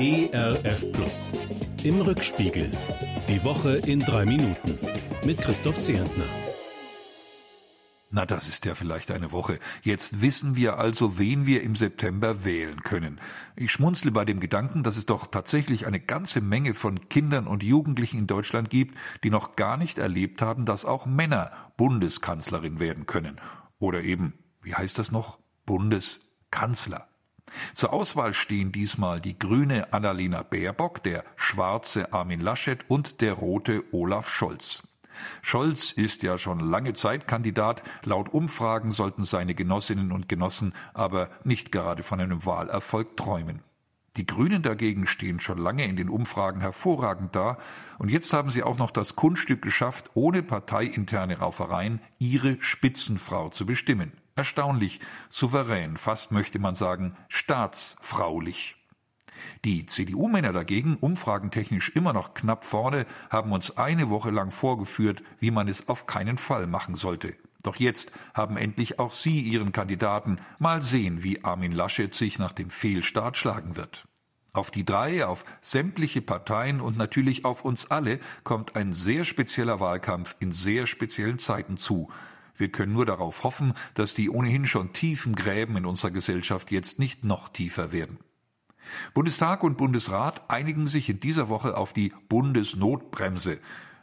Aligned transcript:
ERF 0.00 0.92
Plus. 0.92 1.32
Im 1.82 2.00
Rückspiegel. 2.00 2.70
Die 3.28 3.42
Woche 3.42 3.78
in 3.78 3.98
drei 3.98 4.24
Minuten. 4.24 4.78
Mit 5.24 5.38
Christoph 5.38 5.80
Zehentner. 5.80 6.22
Na, 8.12 8.24
das 8.24 8.46
ist 8.46 8.64
ja 8.64 8.76
vielleicht 8.76 9.10
eine 9.10 9.32
Woche. 9.32 9.58
Jetzt 9.82 10.22
wissen 10.22 10.54
wir 10.54 10.78
also, 10.78 11.18
wen 11.18 11.46
wir 11.46 11.64
im 11.64 11.74
September 11.74 12.44
wählen 12.44 12.84
können. 12.84 13.20
Ich 13.56 13.72
schmunzle 13.72 14.12
bei 14.12 14.24
dem 14.24 14.38
Gedanken, 14.38 14.84
dass 14.84 14.96
es 14.96 15.06
doch 15.06 15.26
tatsächlich 15.26 15.84
eine 15.88 15.98
ganze 15.98 16.40
Menge 16.40 16.74
von 16.74 17.08
Kindern 17.08 17.48
und 17.48 17.64
Jugendlichen 17.64 18.18
in 18.18 18.26
Deutschland 18.28 18.70
gibt, 18.70 18.96
die 19.24 19.30
noch 19.30 19.56
gar 19.56 19.76
nicht 19.76 19.98
erlebt 19.98 20.40
haben, 20.40 20.64
dass 20.64 20.84
auch 20.84 21.06
Männer 21.06 21.50
Bundeskanzlerin 21.76 22.78
werden 22.78 23.06
können. 23.06 23.40
Oder 23.80 24.04
eben, 24.04 24.34
wie 24.62 24.76
heißt 24.76 24.96
das 24.96 25.10
noch? 25.10 25.40
Bundeskanzler. 25.66 27.08
Zur 27.74 27.92
Auswahl 27.92 28.34
stehen 28.34 28.72
diesmal 28.72 29.20
die 29.20 29.38
grüne 29.38 29.92
Annalena 29.92 30.42
Baerbock, 30.42 31.02
der 31.02 31.24
schwarze 31.36 32.12
Armin 32.12 32.40
Laschet 32.40 32.84
und 32.88 33.20
der 33.20 33.34
rote 33.34 33.84
Olaf 33.92 34.30
Scholz. 34.30 34.82
Scholz 35.42 35.92
ist 35.92 36.22
ja 36.22 36.38
schon 36.38 36.60
lange 36.60 36.92
Zeit 36.92 37.26
Kandidat. 37.26 37.82
Laut 38.04 38.28
Umfragen 38.28 38.92
sollten 38.92 39.24
seine 39.24 39.54
Genossinnen 39.54 40.12
und 40.12 40.28
Genossen 40.28 40.74
aber 40.94 41.30
nicht 41.44 41.72
gerade 41.72 42.02
von 42.02 42.20
einem 42.20 42.44
Wahlerfolg 42.44 43.16
träumen. 43.16 43.62
Die 44.16 44.26
Grünen 44.26 44.62
dagegen 44.62 45.06
stehen 45.06 45.38
schon 45.38 45.58
lange 45.58 45.84
in 45.84 45.96
den 45.96 46.08
Umfragen 46.08 46.60
hervorragend 46.60 47.36
da, 47.36 47.56
und 47.98 48.10
jetzt 48.10 48.32
haben 48.32 48.50
sie 48.50 48.64
auch 48.64 48.76
noch 48.76 48.90
das 48.90 49.14
Kunststück 49.14 49.62
geschafft, 49.62 50.10
ohne 50.14 50.42
parteiinterne 50.42 51.38
Raufereien 51.38 52.00
ihre 52.18 52.56
Spitzenfrau 52.60 53.50
zu 53.50 53.64
bestimmen. 53.64 54.12
Erstaunlich, 54.38 55.00
souverän, 55.30 55.96
fast 55.96 56.30
möchte 56.30 56.60
man 56.60 56.76
sagen, 56.76 57.16
staatsfraulich. 57.26 58.76
Die 59.64 59.84
CDU-Männer 59.84 60.52
dagegen, 60.52 60.96
umfragentechnisch 60.96 61.88
immer 61.96 62.12
noch 62.12 62.34
knapp 62.34 62.64
vorne, 62.64 63.06
haben 63.30 63.50
uns 63.50 63.76
eine 63.76 64.10
Woche 64.10 64.30
lang 64.30 64.52
vorgeführt, 64.52 65.24
wie 65.40 65.50
man 65.50 65.66
es 65.66 65.88
auf 65.88 66.06
keinen 66.06 66.38
Fall 66.38 66.68
machen 66.68 66.94
sollte. 66.94 67.34
Doch 67.64 67.74
jetzt 67.74 68.12
haben 68.32 68.56
endlich 68.56 69.00
auch 69.00 69.10
sie 69.10 69.40
ihren 69.40 69.72
Kandidaten. 69.72 70.38
Mal 70.60 70.82
sehen, 70.82 71.24
wie 71.24 71.42
Armin 71.42 71.72
Laschet 71.72 72.14
sich 72.14 72.38
nach 72.38 72.52
dem 72.52 72.70
Fehlstart 72.70 73.36
schlagen 73.36 73.74
wird. 73.74 74.06
Auf 74.52 74.70
die 74.70 74.84
drei, 74.84 75.26
auf 75.26 75.44
sämtliche 75.62 76.22
Parteien 76.22 76.80
und 76.80 76.96
natürlich 76.96 77.44
auf 77.44 77.64
uns 77.64 77.90
alle 77.90 78.20
kommt 78.44 78.76
ein 78.76 78.92
sehr 78.92 79.24
spezieller 79.24 79.80
Wahlkampf 79.80 80.36
in 80.38 80.52
sehr 80.52 80.86
speziellen 80.86 81.40
Zeiten 81.40 81.76
zu. 81.76 82.08
Wir 82.58 82.70
können 82.70 82.92
nur 82.92 83.06
darauf 83.06 83.44
hoffen, 83.44 83.72
dass 83.94 84.12
die 84.12 84.28
ohnehin 84.28 84.66
schon 84.66 84.92
tiefen 84.92 85.34
Gräben 85.34 85.76
in 85.76 85.86
unserer 85.86 86.10
Gesellschaft 86.10 86.70
jetzt 86.70 86.98
nicht 86.98 87.24
noch 87.24 87.48
tiefer 87.48 87.92
werden. 87.92 88.18
Bundestag 89.14 89.62
und 89.62 89.76
Bundesrat 89.76 90.50
einigen 90.50 90.88
sich 90.88 91.08
in 91.08 91.20
dieser 91.20 91.48
Woche 91.48 91.76
auf 91.76 91.92
die 91.92 92.12
Bundesnotbremse. 92.28 93.60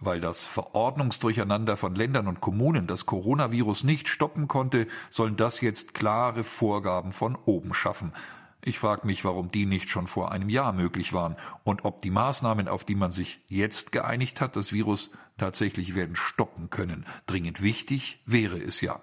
Weil 0.00 0.20
das 0.20 0.44
Verordnungsdurcheinander 0.44 1.76
von 1.76 1.96
Ländern 1.96 2.28
und 2.28 2.40
Kommunen 2.40 2.86
das 2.86 3.04
Coronavirus 3.04 3.82
nicht 3.82 4.08
stoppen 4.08 4.46
konnte, 4.46 4.86
sollen 5.10 5.36
das 5.36 5.60
jetzt 5.60 5.92
klare 5.92 6.44
Vorgaben 6.44 7.10
von 7.10 7.36
oben 7.44 7.74
schaffen. 7.74 8.12
Ich 8.62 8.78
frage 8.78 9.06
mich, 9.06 9.24
warum 9.24 9.50
die 9.50 9.66
nicht 9.66 9.88
schon 9.88 10.06
vor 10.06 10.32
einem 10.32 10.48
Jahr 10.48 10.72
möglich 10.72 11.12
waren 11.12 11.36
und 11.64 11.84
ob 11.84 12.00
die 12.00 12.10
Maßnahmen, 12.10 12.68
auf 12.68 12.84
die 12.84 12.96
man 12.96 13.12
sich 13.12 13.40
jetzt 13.48 13.92
geeinigt 13.92 14.40
hat, 14.40 14.56
das 14.56 14.72
Virus 14.72 15.10
tatsächlich 15.36 15.94
werden 15.94 16.16
stoppen 16.16 16.68
können. 16.68 17.06
Dringend 17.26 17.62
wichtig 17.62 18.22
wäre 18.26 18.58
es 18.58 18.80
ja. 18.80 19.00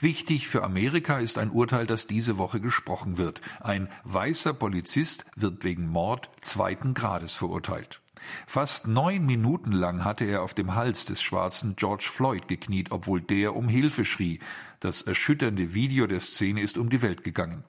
Wichtig 0.00 0.48
für 0.48 0.62
Amerika 0.62 1.18
ist 1.18 1.38
ein 1.38 1.50
Urteil, 1.50 1.86
das 1.86 2.06
diese 2.06 2.38
Woche 2.38 2.60
gesprochen 2.60 3.18
wird. 3.18 3.40
Ein 3.60 3.88
weißer 4.04 4.54
Polizist 4.54 5.26
wird 5.36 5.64
wegen 5.64 5.88
Mord 5.88 6.30
zweiten 6.40 6.94
Grades 6.94 7.34
verurteilt. 7.34 8.00
Fast 8.46 8.86
neun 8.86 9.26
Minuten 9.26 9.72
lang 9.72 10.04
hatte 10.04 10.24
er 10.24 10.42
auf 10.42 10.54
dem 10.54 10.74
Hals 10.74 11.04
des 11.04 11.22
schwarzen 11.22 11.76
George 11.76 12.08
Floyd 12.12 12.48
gekniet, 12.48 12.90
obwohl 12.90 13.20
der 13.20 13.54
um 13.54 13.68
Hilfe 13.68 14.04
schrie. 14.04 14.40
Das 14.80 15.02
erschütternde 15.02 15.74
Video 15.74 16.06
der 16.06 16.20
Szene 16.20 16.62
ist 16.62 16.78
um 16.78 16.90
die 16.90 17.02
Welt 17.02 17.22
gegangen. 17.22 17.64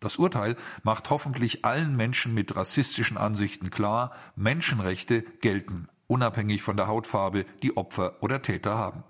Das 0.00 0.16
Urteil 0.16 0.56
macht 0.82 1.10
hoffentlich 1.10 1.64
allen 1.64 1.96
Menschen 1.96 2.34
mit 2.34 2.54
rassistischen 2.54 3.16
Ansichten 3.16 3.70
klar, 3.70 4.12
Menschenrechte 4.36 5.22
gelten, 5.40 5.88
unabhängig 6.06 6.62
von 6.62 6.76
der 6.76 6.86
Hautfarbe, 6.86 7.44
die 7.62 7.76
Opfer 7.76 8.22
oder 8.22 8.42
Täter 8.42 8.78
haben. 8.78 9.04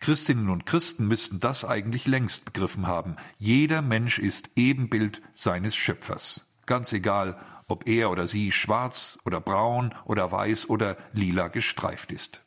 Christinnen 0.00 0.50
und 0.50 0.66
Christen 0.66 1.06
müssten 1.08 1.40
das 1.40 1.64
eigentlich 1.64 2.06
längst 2.06 2.44
begriffen 2.44 2.86
haben. 2.86 3.16
Jeder 3.38 3.80
Mensch 3.80 4.18
ist 4.18 4.50
Ebenbild 4.56 5.22
seines 5.34 5.74
Schöpfers. 5.74 6.52
Ganz 6.66 6.92
egal, 6.92 7.40
ob 7.68 7.88
er 7.88 8.10
oder 8.10 8.26
sie 8.26 8.52
schwarz 8.52 9.18
oder 9.24 9.40
braun 9.40 9.94
oder 10.04 10.30
weiß 10.30 10.68
oder 10.68 10.96
lila 11.12 11.48
gestreift 11.48 12.12
ist. 12.12 12.42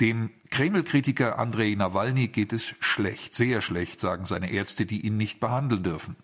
Dem 0.00 0.30
Kreml-Kritiker 0.50 1.38
Andrei 1.38 1.74
Nawalny 1.74 2.28
geht 2.28 2.52
es 2.52 2.74
schlecht, 2.80 3.34
sehr 3.34 3.60
schlecht, 3.60 4.00
sagen 4.00 4.24
seine 4.26 4.50
Ärzte, 4.50 4.86
die 4.86 5.04
ihn 5.04 5.16
nicht 5.16 5.40
behandeln 5.40 5.82
dürfen. 5.82 6.16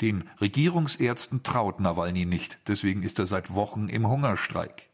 Den 0.00 0.30
Regierungsärzten 0.40 1.42
traut 1.42 1.80
Nawalny 1.80 2.24
nicht, 2.24 2.58
deswegen 2.66 3.02
ist 3.02 3.18
er 3.18 3.26
seit 3.26 3.52
Wochen 3.52 3.88
im 3.88 4.08
Hungerstreik. 4.08 4.88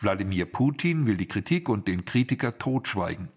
Wladimir 0.00 0.46
Putin 0.46 1.06
will 1.06 1.16
die 1.16 1.28
Kritik 1.28 1.68
und 1.68 1.88
den 1.88 2.04
Kritiker 2.04 2.58
totschweigen. 2.58 3.28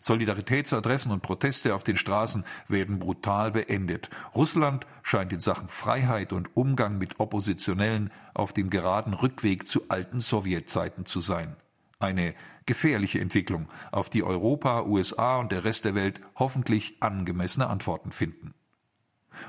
Solidaritätsadressen 0.00 1.10
und 1.10 1.22
Proteste 1.22 1.74
auf 1.74 1.82
den 1.82 1.96
Straßen 1.96 2.44
werden 2.68 2.98
brutal 2.98 3.50
beendet. 3.50 4.10
Russland 4.34 4.86
scheint 5.02 5.32
in 5.32 5.40
Sachen 5.40 5.68
Freiheit 5.68 6.32
und 6.32 6.56
Umgang 6.56 6.98
mit 6.98 7.18
Oppositionellen 7.18 8.12
auf 8.34 8.52
dem 8.52 8.70
geraden 8.70 9.14
Rückweg 9.14 9.66
zu 9.66 9.88
alten 9.88 10.20
Sowjetzeiten 10.20 11.06
zu 11.06 11.20
sein. 11.20 11.56
Eine 11.98 12.34
gefährliche 12.66 13.20
Entwicklung, 13.20 13.68
auf 13.90 14.10
die 14.10 14.22
Europa, 14.22 14.82
USA 14.82 15.38
und 15.38 15.52
der 15.52 15.64
Rest 15.64 15.84
der 15.84 15.94
Welt 15.94 16.20
hoffentlich 16.34 16.96
angemessene 17.00 17.68
Antworten 17.68 18.12
finden. 18.12 18.54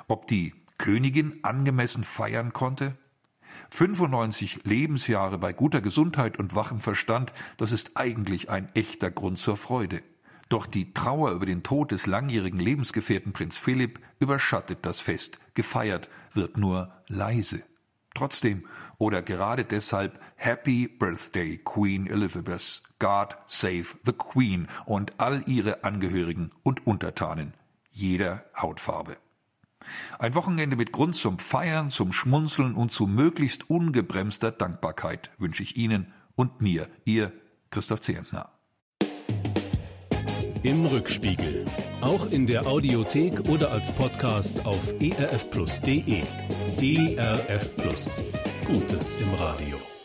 Ob 0.07 0.27
die 0.27 0.53
Königin 0.77 1.39
angemessen 1.43 2.03
feiern 2.03 2.53
konnte? 2.53 2.97
95 3.71 4.61
Lebensjahre 4.63 5.37
bei 5.37 5.51
guter 5.51 5.81
Gesundheit 5.81 6.37
und 6.37 6.55
wachem 6.55 6.79
Verstand, 6.79 7.33
das 7.57 7.71
ist 7.71 7.91
eigentlich 7.95 8.49
ein 8.49 8.69
echter 8.75 9.11
Grund 9.11 9.39
zur 9.39 9.57
Freude. 9.57 10.01
Doch 10.49 10.65
die 10.65 10.93
Trauer 10.93 11.31
über 11.31 11.45
den 11.45 11.63
Tod 11.63 11.91
des 11.91 12.05
langjährigen 12.05 12.59
Lebensgefährten 12.59 13.33
Prinz 13.33 13.57
Philipp 13.57 13.99
überschattet 14.19 14.79
das 14.83 15.01
Fest. 15.01 15.39
Gefeiert 15.55 16.09
wird 16.33 16.57
nur 16.57 16.93
leise. 17.07 17.63
Trotzdem 18.17 18.65
oder 18.97 19.21
gerade 19.21 19.63
deshalb 19.63 20.19
Happy 20.37 20.87
Birthday 20.87 21.59
Queen 21.63 22.07
Elizabeth. 22.07 22.81
God 22.97 23.37
save 23.45 23.95
the 24.05 24.11
Queen 24.11 24.67
und 24.87 25.13
all 25.19 25.43
ihre 25.45 25.83
Angehörigen 25.83 26.49
und 26.63 26.87
Untertanen 26.87 27.53
jeder 27.91 28.43
Hautfarbe. 28.59 29.17
Ein 30.17 30.33
Wochenende 30.33 30.75
mit 30.75 30.91
Grund 30.91 31.13
zum 31.13 31.37
Feiern, 31.37 31.91
zum 31.91 32.11
Schmunzeln 32.11 32.73
und 32.73 32.91
zu 32.91 33.05
möglichst 33.05 33.69
ungebremster 33.69 34.49
Dankbarkeit 34.49 35.29
wünsche 35.37 35.61
ich 35.61 35.77
Ihnen 35.77 36.11
und 36.35 36.59
mir, 36.59 36.89
Ihr 37.05 37.31
Christoph 37.69 38.01
Zehentner. 38.01 38.56
Im 40.67 40.85
Rückspiegel. 40.85 41.63
Auch 42.01 42.29
in 42.29 42.45
der 42.45 42.67
Audiothek 42.67 43.47
oder 43.47 43.71
als 43.71 43.89
Podcast 43.89 44.65
auf 44.65 44.93
erfplus.de. 44.99 46.23
ERF 46.81 47.73
Plus. 47.77 48.21
Gutes 48.65 49.17
im 49.21 49.33
Radio. 49.35 49.96